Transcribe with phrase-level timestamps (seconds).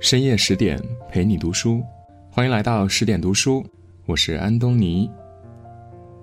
[0.00, 1.82] 深夜十点陪你读书，
[2.30, 3.66] 欢迎来到十点读书，
[4.06, 5.10] 我是安东尼。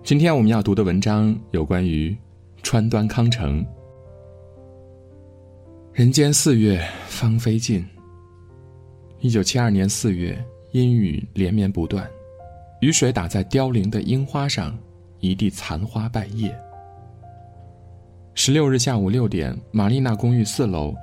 [0.01, 2.15] 今天我们要读的文章有关于
[2.63, 3.65] 川端康成。
[5.91, 7.85] 人间四月芳菲尽。
[9.19, 12.09] 一九七二年四月，阴雨连绵不断，
[12.79, 14.73] 雨水打在凋零的樱花上，
[15.19, 16.57] 一地残花败叶。
[18.35, 20.95] 十六日下午六点，玛丽娜公寓四楼，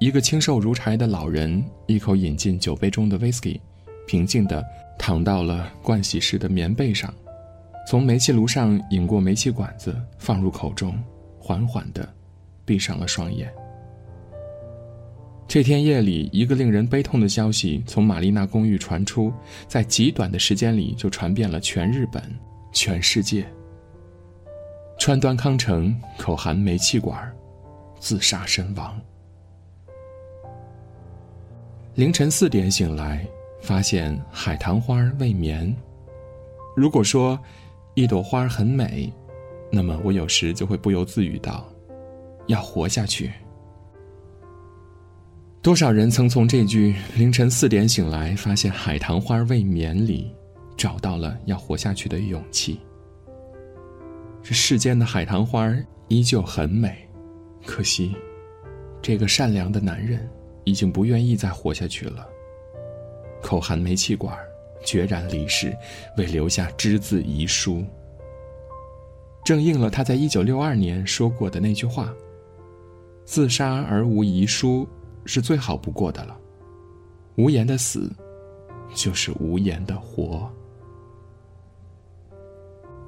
[0.00, 3.60] 一个清瘦如柴的老人一口饮尽酒杯中的威士忌，
[4.06, 4.64] 平静地
[4.98, 7.12] 躺到了盥洗室的棉被上，
[7.86, 10.98] 从煤气炉上引过煤气管子放入口中，
[11.38, 12.08] 缓缓地
[12.64, 13.52] 闭上了双眼。
[15.46, 19.30] 这天夜里，一个令人悲痛的消息从玛丽娜公寓传出，
[19.68, 22.22] 在极短的时间里就传遍了全日本、
[22.72, 23.46] 全世界。
[24.98, 27.30] 川端康成口含煤气管，
[27.98, 28.98] 自杀身亡。
[32.00, 33.28] 凌晨四点醒来，
[33.60, 35.76] 发现海棠花未眠。
[36.74, 37.38] 如果说
[37.92, 39.12] 一朵花很美，
[39.70, 41.70] 那么我有时就会不由自语道
[42.48, 43.30] ：“要活下去。”
[45.60, 50.34] 多少人曾从这句“凌晨四点醒来，发现海棠花未眠”里，
[50.78, 52.80] 找到了要活下去的勇气。
[54.42, 55.70] 这世间的海棠花
[56.08, 56.96] 依旧很美，
[57.66, 58.16] 可惜，
[59.02, 60.26] 这个善良的男人
[60.70, 62.26] 已经不愿意再活下去了。
[63.42, 64.38] 口含煤气管，
[64.84, 65.76] 决然离世，
[66.16, 67.84] 未留下只字遗书。
[69.44, 72.14] 正应了他在一九六二年说过的那句话
[73.26, 74.86] ：“自杀而无遗书，
[75.24, 76.38] 是最好不过的了。
[77.36, 78.08] 无言的死，
[78.94, 80.48] 就是无言的活。”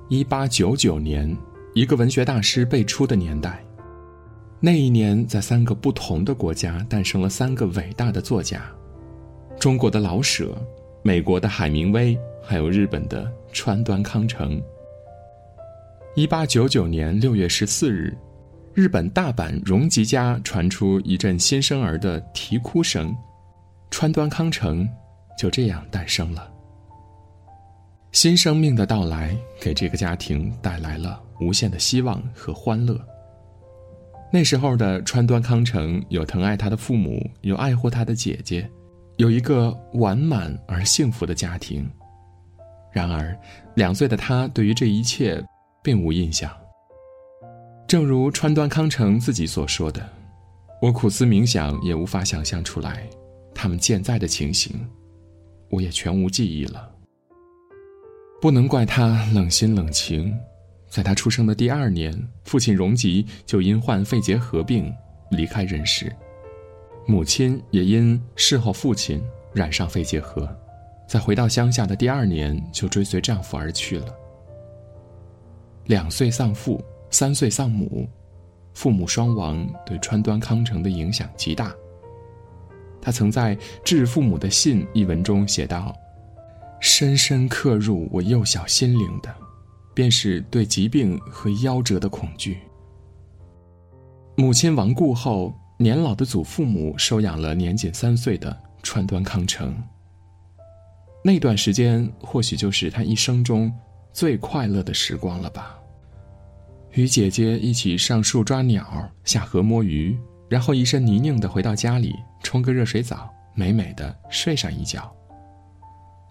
[0.09, 1.37] 一八九九年，
[1.75, 3.65] 一个文学大师辈出的年代。
[4.65, 8.63] 那一年，在三个不同的国家诞生了三个伟大的作家：
[9.59, 10.57] 中国的老舍，
[11.03, 14.63] 美国的海明威，还有日本的川端康成。
[16.15, 18.17] 一八九九年六月十四日，
[18.73, 23.13] 日本大阪荣吉家传出一阵新生儿的啼哭声，
[23.91, 24.89] 川端康成
[25.37, 26.49] 就这样诞生了。
[28.13, 32.97] 新生命的到来给这个家庭带来了无限的希望和欢乐。
[34.35, 38.67] 那时候的川端康成有疼爱他的父母，有爱护他的姐姐，
[39.19, 41.87] 有一个完满而幸福的家庭。
[42.91, 43.39] 然而，
[43.75, 45.43] 两岁的他对于这一切
[45.83, 46.51] 并无印象。
[47.87, 50.09] 正如川端康成自己所说的
[50.81, 53.07] ：“我苦思冥想也无法想象出来，
[53.55, 54.75] 他们健在的情形，
[55.69, 56.91] 我也全无记忆了。”
[58.41, 60.35] 不能怪他冷心冷情，
[60.93, 62.15] 在他出生的第二年，
[62.45, 64.95] 父亲荣吉就因患肺结核病
[65.31, 66.15] 离开人世，
[67.07, 69.19] 母亲也因侍候父亲
[69.55, 70.47] 染上肺结核，
[71.09, 74.15] 在回到乡下的第二年就追随丈夫而去了。
[75.87, 78.07] 两岁丧父，三岁丧母，
[78.75, 81.75] 父母双亡对川端康成的影响极大。
[83.01, 85.97] 他曾在致父母的信一文中写道。
[86.81, 89.35] 深深刻入我幼小心灵的，
[89.95, 92.59] 便是对疾病和夭折的恐惧。
[94.37, 99.75] 母亲亡故后，年老的祖父母收养了年仅三岁的川端康成。
[101.25, 103.73] 那段时间或许就是他一生中
[104.13, 105.79] 最快乐的时光了吧。
[106.93, 115.15] 与姐姐一起上树抓鸟，下河摸鱼，然后一身泥泞的回到家里，冲个热水澡，美美的睡上一觉。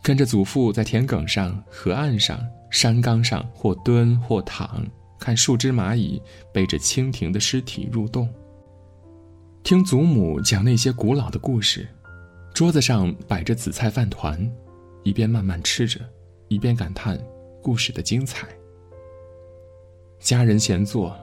[0.02, 2.40] 跟着祖父在田埂上、河岸上、
[2.72, 4.84] 山岗上或蹲或躺，
[5.20, 8.28] 看树枝蚂蚁背着蜻蜓的尸体入洞。
[9.64, 11.88] 听祖母讲那些古老的故事，
[12.52, 14.52] 桌子上摆着紫菜饭团，
[15.04, 16.00] 一边慢慢吃着，
[16.48, 17.20] 一边感叹
[17.62, 18.48] 故事的精彩。
[20.20, 21.16] 家人闲坐，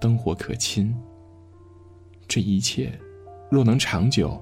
[0.00, 0.94] 灯火可亲。
[2.26, 2.98] 这一切，
[3.50, 4.40] 若能长久，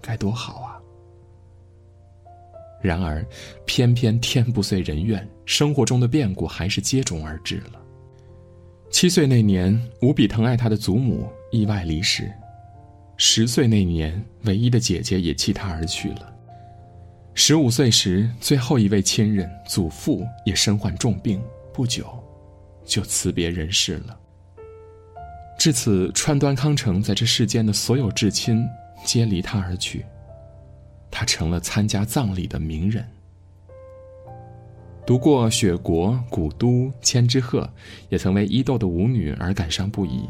[0.00, 0.81] 该多好啊！
[2.82, 3.24] 然而，
[3.64, 7.80] 偏偏天不遂人愿，生活中的变故还是接踵而至了。
[8.90, 12.24] 七岁那年，无比疼爱他的祖母意外离世；
[13.16, 16.26] 十岁那年，唯一的姐姐也弃他而去了；
[17.34, 21.40] 十五岁时，最后一位亲人祖父也身患重病，
[21.72, 22.06] 不久，
[22.84, 24.18] 就辞别人世了。
[25.58, 28.66] 至此，川端康成在这世间的所有至亲，
[29.04, 30.04] 皆离他而去。
[31.24, 33.04] 成了参加葬礼的名人。
[35.04, 36.68] 读过《雪国》《古都》
[37.02, 37.60] 《千之鹤》，
[38.08, 40.28] 也曾为伊豆的舞女而感伤不已。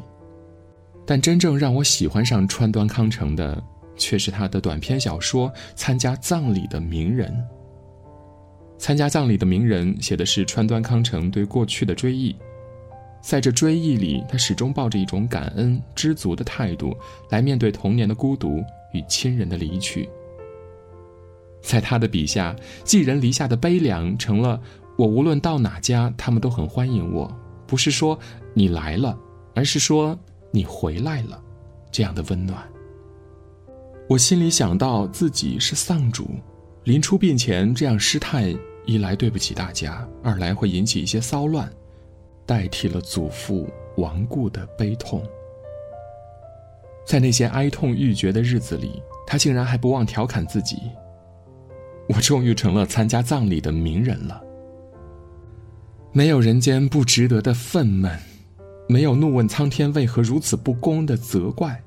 [1.04, 3.62] 但真正让我喜欢上川端康成的，
[3.96, 7.30] 却是他的短篇小说《参加葬礼的名人》。
[8.78, 12.34] 参加葬礼的名人写的是川端康成对过去的追忆，
[13.20, 16.96] 在这追忆里，他始终抱着一种感恩、知足的态度
[17.30, 20.08] 来面对童年的孤独与亲人的离去。
[21.62, 22.54] 在他的笔下，
[22.84, 24.60] 寄人篱下的悲凉成了
[24.98, 27.30] 我无论到哪家，他们都很欢迎我，
[27.66, 28.18] 不是说
[28.52, 29.16] 你来了，
[29.54, 30.18] 而是说
[30.50, 31.40] 你回来了，
[31.90, 32.62] 这样的温暖。
[34.08, 36.28] 我心里想到自己是丧主，
[36.84, 38.54] 临出殡前这样失态。
[38.84, 41.72] 一来对不起大家，二来会引起一些骚乱，
[42.44, 45.22] 代替了祖父亡故的悲痛。
[47.06, 50.78] 在那些哀痛欲绝的日子里，他竟然还不忘调侃自己
[52.14, 54.42] ：“我终于成了参加葬礼的名人了。”
[56.12, 58.18] 没有人间不值得的愤懑，
[58.86, 61.82] 没有怒问苍天为何如此不公的责怪，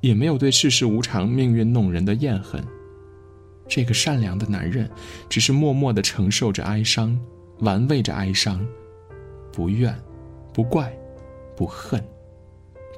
[0.00, 2.64] 也没有对世事无常、命运弄人的厌恨。
[3.68, 4.88] 这个善良的男人，
[5.28, 7.18] 只是默默的承受着哀伤，
[7.58, 8.66] 玩味着哀伤，
[9.52, 9.94] 不怨，
[10.54, 10.96] 不怪，
[11.54, 12.02] 不恨，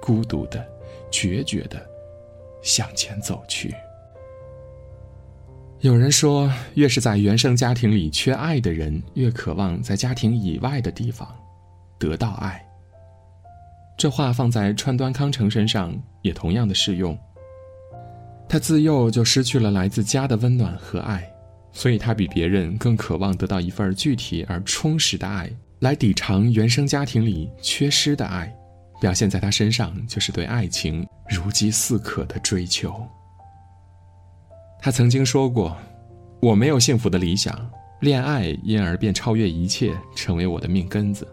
[0.01, 0.65] 孤独的、
[1.11, 1.85] 决绝的
[2.63, 3.75] 向前走去。
[5.81, 11.29] 有人说，越是在原生家庭里缺爱的人，越渴望在家庭以外的地方
[12.01, 12.61] 得到爱。
[13.97, 17.17] 这话放在川端康成身上，也同样的适用。
[18.49, 21.25] 他自幼就失去了来自家的温暖和爱，
[21.71, 25.49] 所以他比别人更渴望得到一份具体而充实的爱，
[25.79, 28.53] 来抵偿原生家庭里缺失的爱。
[29.01, 33.01] 表现在他身上就是对爱情如饥似渴的追求。
[34.81, 35.77] 他曾经说过
[36.41, 37.71] ：“我没有幸福的理想，
[38.01, 41.27] 恋爱因而便超越一切，成为我的命根子。”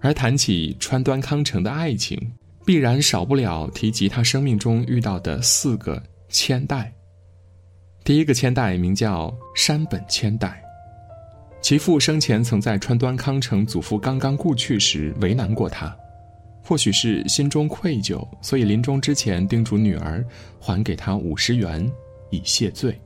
[0.00, 2.18] 而谈起川端康成的爱情。
[2.66, 6.90] 必然少不了提及他生命中遇到的四个千代。
[8.02, 10.62] 第一个千代名叫山本千代，
[11.60, 15.94] 其父生前曾在川端康成祖父刚刚故去时为难过他，
[16.64, 20.24] 或许是心中愧疚，所以临终之前叮嘱女儿
[20.58, 21.88] 还给他五十元
[22.30, 22.98] 以谢罪。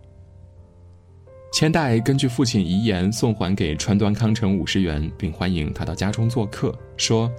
[1.53, 7.31] 千代根据父亲遗言送还给川端康成五十元，并欢迎他到家中做客，说。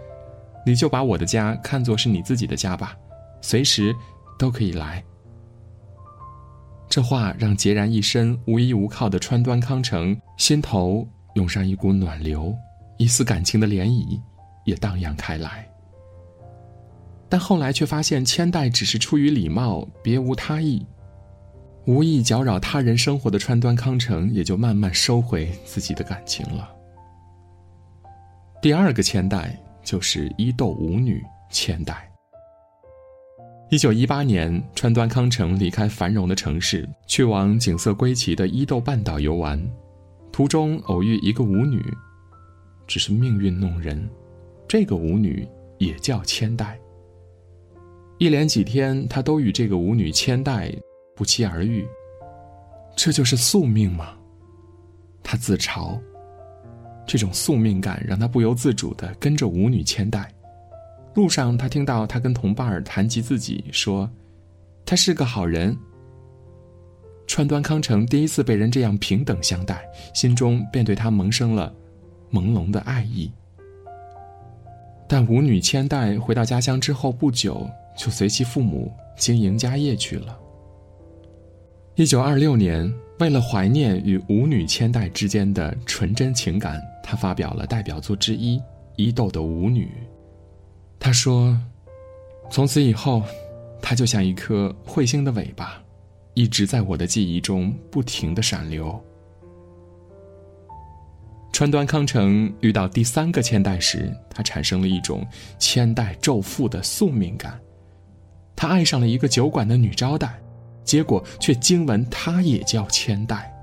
[0.66, 2.95] 你就把我的家看作是你自己的家吧，
[3.42, 3.95] 随时
[4.38, 5.01] 都可以来。
[6.89, 12.54] 这话让孑然一身、无依无靠的川端康成心头涌上一股暖流，
[12.98, 14.19] 一丝感情的涟漪
[14.66, 15.68] 也荡漾开来。
[17.29, 20.85] 但后来却发现千代只是出于礼貌，别无他意，
[21.85, 26.69] 无意搅扰他人生活的川端康成也就慢慢收回自己的感情了。
[28.61, 29.57] 第二个千代。
[29.81, 32.07] 就是伊豆舞女千代。
[33.71, 39.59] 一九一八年，川端康成离开繁荣的城市，去往景色归奇的伊豆半岛游玩，
[40.31, 41.83] 途中偶遇一个舞女，
[42.85, 44.07] 只是命运弄人，
[44.67, 45.47] 这个舞女
[45.79, 46.77] 也叫千代。
[48.19, 50.69] 一连几天，他都与这个舞女千代
[51.16, 51.88] 不期而遇，
[52.94, 54.18] 这就是宿命吗？
[55.24, 55.98] 他自嘲。
[57.07, 60.30] 这种宿命感让他不由自主地跟着舞女千代。
[61.16, 64.07] 路上，他听到他跟同伴儿谈及自己，说
[64.86, 65.76] ：“他是个好人。”
[67.26, 69.81] 川端康成第一次被人这样平等相待，
[70.14, 71.73] 心中便对他萌生了
[72.33, 73.31] 朦胧的爱意。
[75.07, 77.68] 但舞女千代回到家乡之后不久，
[77.99, 80.39] 就随其父母经营家业去了。
[81.95, 82.89] 一九二六年，
[83.19, 88.57] 为了怀念与舞女千代之间的纯真情感，他发表了代表作之一
[88.95, 89.85] 《伊豆的舞女》。
[90.97, 91.59] 他说
[92.49, 93.21] ：“从此以后，
[93.81, 95.83] 她就像一颗彗星的尾巴，
[96.35, 98.97] 一直在我的记忆中不停的闪流。”
[101.51, 105.27] 川端康成遇到第三个千代时，他产生了一种
[105.57, 107.59] 千代咒父的宿命感，
[108.59, 110.37] 他爱上了一个酒馆的女招待。
[110.83, 113.54] 结果却惊闻她也叫千代。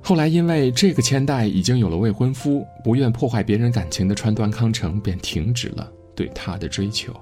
[0.00, 7.12] 后来因为这个千代已经有了未婚夫，不愿破坏别人感情的川端康成便停止了对她的追求。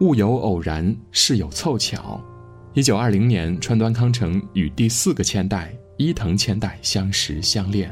[0.00, 2.22] 物有偶然，事有凑巧。
[2.74, 7.90] 一九二零年，川端康成与第四个千代伊藤千代相识相恋。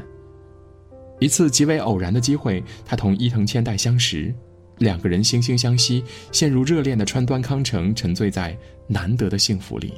[1.19, 4.31] 一次极为偶然的机会，他同伊藤千代相识。
[4.79, 9.93] 两个人惺惺相惜，陷入热恋的川端康成沉醉在难得的幸福里，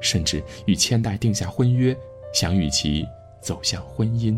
[0.00, 1.96] 甚至与千代定下婚约，
[2.34, 3.06] 想与其
[3.40, 4.36] 走向婚姻，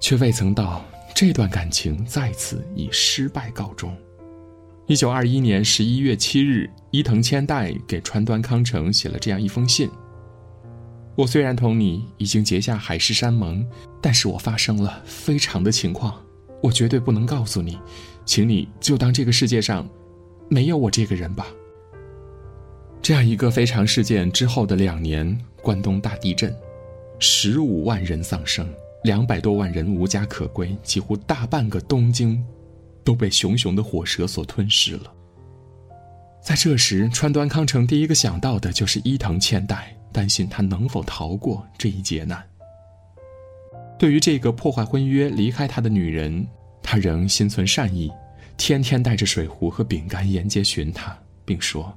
[0.00, 3.96] 却未曾到这段感情再次以失败告终。
[4.86, 9.90] 一九二一年十一月七日，伊藤千代给川端康成写了这样一封信
[11.14, 13.66] ：“我虽然同你已经结下海誓山盟，
[14.00, 16.18] 但是我发生了非常的情况，
[16.60, 17.78] 我绝对不能告诉你，
[18.24, 19.88] 请你就当这个世界上
[20.48, 21.46] 没有我这个人吧。”
[23.02, 26.54] 这样一个非常事件之后的两年，关东大地震，
[27.18, 28.68] 十五万人丧生，
[29.04, 32.42] 两百多万人无家可归，几乎大半个东京。
[33.04, 35.10] 都被熊熊的火舌所吞噬了。
[36.42, 42.44] 在这时，川端康成第一个想到的就是伊藤千代，担心他能否逃过这一劫难。
[43.98, 46.46] 对于这个破坏婚约、离开他的女人，
[46.82, 48.10] 他仍心存善意，
[48.56, 51.92] 天天带着水壶和饼干沿街寻她，并说：“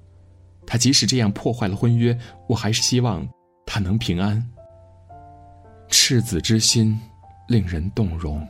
[0.66, 2.18] 他即使这样破坏了婚约，
[2.48, 3.28] 我还是希望
[3.66, 4.44] 他能平安。”
[5.90, 7.00] 赤子之心，
[7.48, 8.46] 令人动容。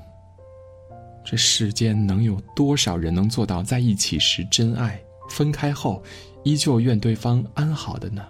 [1.26, 6.02] 这世间能有多少人能做到在一起时真爱，分开后
[6.44, 8.26] 依旧愿对方安好的呢？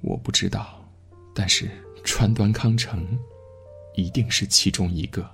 [0.00, 0.82] 我不知道，
[1.34, 1.68] 但是
[2.02, 3.06] 川端康成
[3.94, 5.28] 一定是其中一个。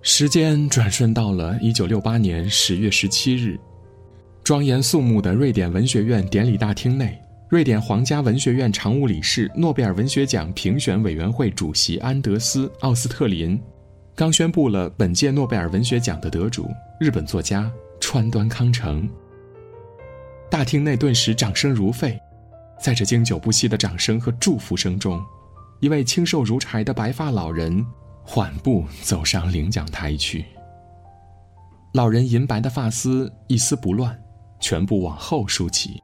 [0.00, 3.58] 时间转瞬到了一九六八年十月十七日，
[4.44, 7.20] 庄严肃穆的瑞典文学院典礼大厅内，
[7.50, 13.60] 瑞典皇家文学院常务理事、诺贝尔文学奖评选委员会主席安德斯·奥斯特林。
[14.14, 16.68] 刚宣布了本届诺贝尔文学奖的得主，
[17.00, 17.70] 日本作家
[18.00, 19.08] 川端康成。
[20.50, 22.18] 大厅内顿时掌声如沸，
[22.80, 25.22] 在这经久不息的掌声和祝福声中，
[25.80, 27.84] 一位清瘦如柴的白发老人
[28.24, 30.44] 缓步走上领奖台去。
[31.94, 34.18] 老人银白的发丝一丝不乱，
[34.60, 36.02] 全部往后梳起。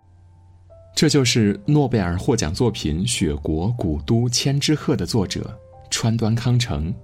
[0.94, 5.58] 这就是诺贝尔获奖作品《雪国古都千之鹤》的作者
[5.90, 6.94] 川端康成。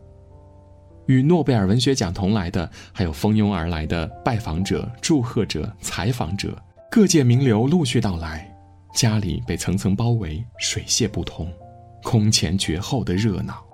[1.06, 6.56] 与诺贝尔文学奖同来的，还有蜂拥而来的拜访者、祝贺者、采访者，
[6.88, 8.48] 各界名流陆续到来，
[8.94, 11.52] 家里被层层包围，水泄不通，
[12.02, 13.64] 空前绝后的热闹。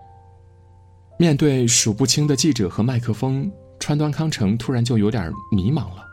[1.19, 6.05] 面对数不清的记者和麦克风，川端康成突然就有点迷茫了：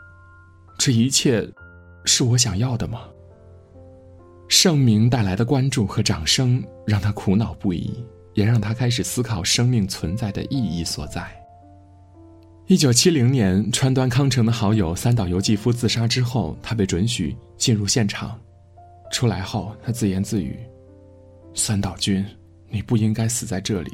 [0.78, 1.46] 这一切，
[2.04, 3.02] 是我想要的吗？
[4.48, 8.04] 盛名带来的关注和掌声，让他苦恼不已。
[8.34, 11.24] 也让他开始思考生命存在的意义所在。
[12.66, 18.36] 一九七零年，川端康成的好友三岛由纪夫自杀之后，他被准许进入现场。
[19.12, 20.58] 出来后，他自言自语
[21.54, 22.26] ：“三岛君，
[22.68, 23.92] 你不应该死在这里，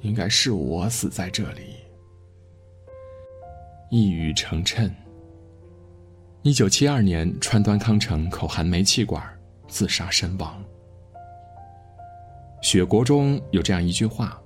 [0.00, 1.76] 应该是我死在这里。”
[3.90, 4.90] 一语成谶。
[6.42, 9.22] 一九七二年，川端康成口含煤气管
[9.68, 10.64] 自杀身亡。
[12.62, 14.40] 雪国中有这样一句话：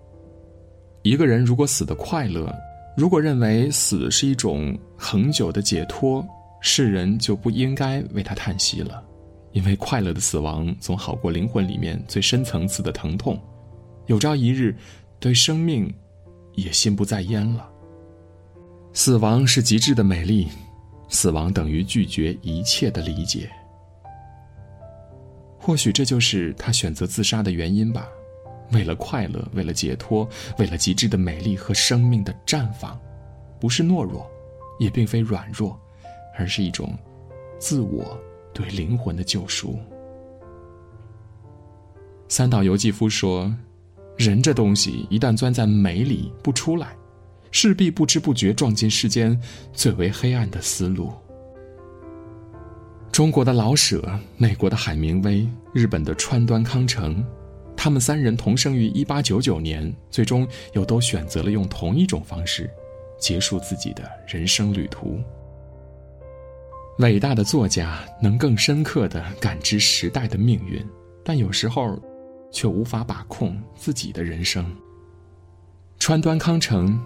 [1.03, 2.53] 一个人如果死的快乐，
[2.97, 6.26] 如果认为死是一种恒久的解脱，
[6.61, 9.05] 世人就不应该为他叹息了，
[9.54, 13.40] 因为快乐的死亡总好过灵魂里面最深层次的疼痛。
[14.06, 14.76] 有朝一日，
[15.18, 15.90] 对生命
[16.54, 17.70] 也心不在焉了。
[18.92, 20.49] 死亡是极致的美丽，
[21.08, 23.49] 死亡等于拒绝一切的理解。
[25.56, 28.08] 或许这就是他选择自杀的原因吧，
[28.73, 33.00] 为了快乐，为了解脱，为了极致的美丽和生命的绽放，
[33.61, 34.28] 不是懦弱，
[34.80, 35.80] 也并非软弱，
[36.37, 36.92] 而是一种
[37.58, 38.20] 自我
[38.54, 39.78] 对灵魂的救赎。
[42.28, 43.54] 三岛由纪夫说
[44.16, 46.96] ：“人这东西一旦钻在美里不出来，
[47.50, 49.38] 势必不知不觉撞进世间
[49.73, 51.12] 最为黑暗的思路。”
[53.12, 54.02] 中国的老舍，
[54.37, 57.25] 美国的海明威，日本的川端康成，
[57.76, 62.68] 他们三人同生于一八九九年，最终又都选择了用同一种方式
[63.20, 65.20] 结束自己的人生旅途。
[66.98, 70.84] 伟大的作家能更深刻地感知时代的命运，
[71.24, 72.00] 但有时候
[72.52, 74.64] 却无法把控自己的人生。
[75.98, 77.00] 川端康成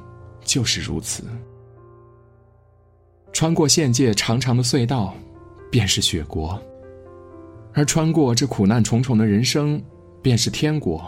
[0.44, 1.24] 就是如此，
[3.32, 5.14] 穿过县界长长的隧道。
[5.70, 6.58] 便是雪国，
[7.74, 9.78] 而穿过这苦难重重的人生，
[10.22, 11.06] 便是天国。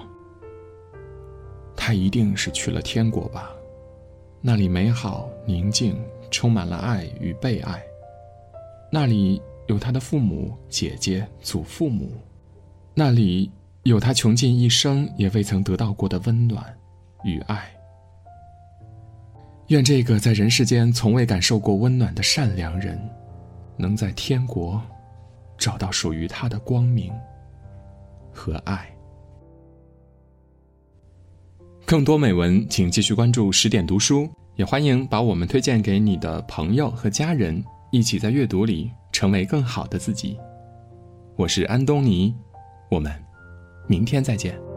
[1.75, 3.50] 他一定是去了天国吧？
[4.42, 5.99] 那里美好宁静，
[6.30, 7.82] 充满了爱与被爱。
[8.90, 12.11] 那里有他的父母、姐姐、祖父母，
[12.94, 13.50] 那里
[13.85, 16.64] 有他穷尽一生也未曾得到过的温暖
[17.25, 17.70] 与爱。
[19.68, 22.99] 愿这个在人世间从未感受过温暖的善良人。
[23.80, 24.78] 能在天国
[25.56, 27.11] 找到属于他的光明
[28.30, 28.87] 和爱。
[31.87, 34.28] 更多美文，请继续关注十点读书。
[34.56, 40.38] 也欢迎把我们推荐给你的朋友和家人，一起在阅读里成为更好的自己。
[41.37, 42.32] 我是安东尼，
[42.88, 43.12] 我们
[43.88, 44.70] 明天再见。